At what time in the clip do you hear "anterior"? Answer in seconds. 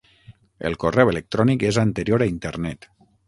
1.83-2.27